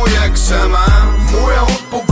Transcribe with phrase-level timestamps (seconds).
[0.00, 2.09] vedieť kamo, jak sa mám Moja odpoveď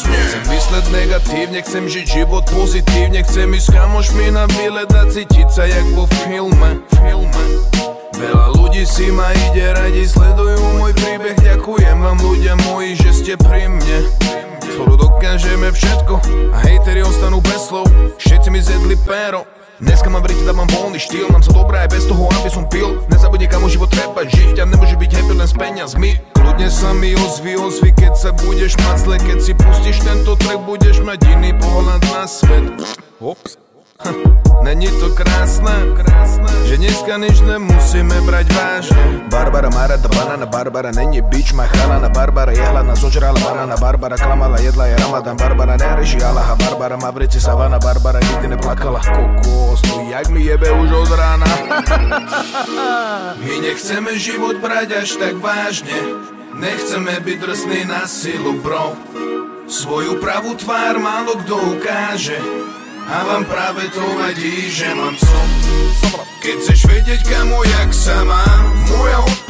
[0.00, 5.68] Chcem mysleť negatívne, chcem žiť život pozitívne Chcem ísť kamošmi na výlet a cítiť sa
[5.68, 7.44] jak vo filme, filme.
[8.16, 13.32] Veľa ľudí si ma ide radi, sledujú môj príbeh Ďakujem vám ľudia moji, že ste
[13.36, 13.98] pri mne.
[14.64, 16.14] Spolu dokážeme všetko
[16.52, 17.84] a hejteri ostanú bez slov.
[18.16, 19.44] Všetci mi zjedli péro
[19.80, 22.68] Dneska mám v rite, dávam voľný štýl Mám sa dobré aj bez toho, aby som
[22.68, 23.00] pil.
[23.08, 23.19] Nezabudni
[24.20, 26.10] treba žiť A nemôže byť happy len s peniazmi.
[26.36, 29.16] Kľudne sa mi ozvi, ozvi Keď sa budeš mať zle.
[29.16, 32.64] Keď si pustíš tento track Budeš mať iný pohľad na svet.
[33.20, 33.56] Ops
[34.64, 39.04] Není to krásne, krásne, že dneska nič nemusíme brať vážne
[39.50, 44.14] Barbara má rada banana, Barbara není bič, má chalana Barbara je hladná, zožrala banana Barbara
[44.14, 49.02] klamala, jedla je ramadan Barbara nereží Allaha, Barbara má v reci savana Barbara nikdy neplakala.
[49.02, 51.50] Kokos, no jak mi jebe už od rána.
[53.42, 55.98] My nechceme život brať až tak vážne.
[56.54, 58.94] Nechceme byť drsný na silu, bro.
[59.66, 62.38] Svoju pravú tvár málo kto ukáže
[63.08, 65.46] a vám práve to vadí, že mám som.
[66.40, 69.49] Keď chceš vedieť kamo, jak sa mám Moja odpoveď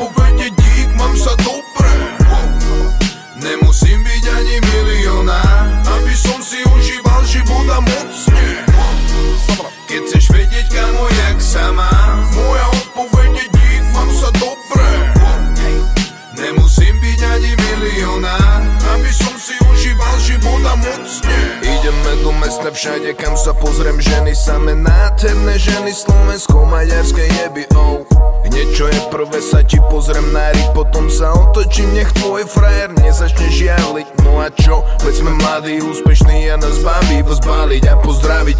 [22.22, 24.00] do mesta všade, kam sa pozriem.
[24.00, 28.04] Ženy same nádherné ženy Slovensko, maďarské jeby, oh.
[28.46, 32.90] Hneď čo je prvé sa ti pozriem na rik Potom sa otočím, nech tvoj frajer
[32.98, 34.06] nezačne žialiť.
[34.24, 38.56] No a čo, veď sme mladí, úspešní a nás baví vás baliť a pozdraviť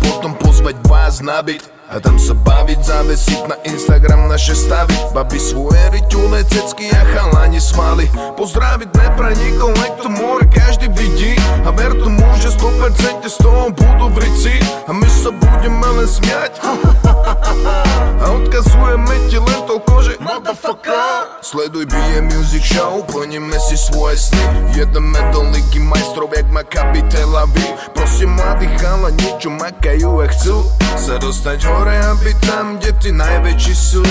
[1.21, 4.95] Potom pozvať vás na byt a tam sa baviť, zavesiť na Instagram naše stavy.
[5.13, 8.07] Babi svoje ryťule, cecky a chalani svaly.
[8.39, 11.35] Pozdraviť nepraníkov, nech to more každý vidí.
[11.67, 14.55] A ver tomu, že 100% z toho budú v rici.
[14.89, 16.53] A my sa budeme len smiať.
[18.21, 21.00] A odkazujeme ti len toľko, že Motherfucker
[21.41, 24.77] Sleduj BM Music Show, plníme si svoje sny.
[24.77, 27.65] Jedeme do ligy majstrov, jak Maccabi Tel Aviv.
[27.97, 30.69] Prosím mladých chalani, čo makajú a chcú
[31.01, 34.05] Sa dostať hore, aby tam, kde ty najväčší sú.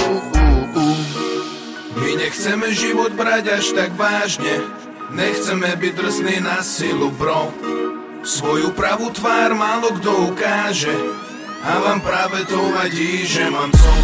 [2.01, 4.65] My nechceme život brať až tak vážne.
[5.13, 7.53] Nechceme byť drsný na silu, bro.
[8.25, 11.28] Svoju pravú tvár málo kto ukáže
[11.59, 13.99] a vám práve to vadí, že mám som.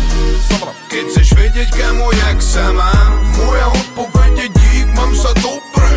[0.92, 5.92] Keď chceš vedieť kamo, jak sa mám Moja odpoveď je dík, mám sa dobre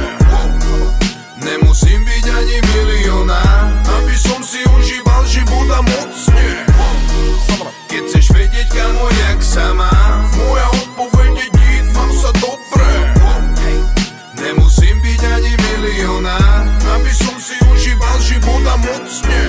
[1.43, 3.43] Nemusím byť ani milioná,
[3.91, 6.47] Aby som si užíval život a mocne
[7.91, 12.91] Keď chceš vedieť kamo, jak sa mám Moja odpoveď je dík, mám sa dobre
[14.35, 16.39] Nemusím byť ani milioná,
[16.95, 19.43] Aby som si užíval život a mocne